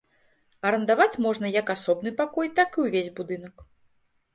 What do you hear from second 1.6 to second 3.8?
асобны пакой, так і ўвесь будынак.